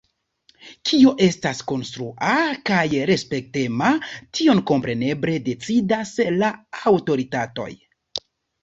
Kio 0.91 1.11
estas 1.25 1.59
“konstrua” 1.71 2.31
kaj 2.71 2.81
“respektema”, 3.11 3.93
tion 4.39 4.63
kompreneble 4.73 5.37
decidas 5.53 6.17
la 6.43 6.53
aŭtoritatoj. 6.95 7.71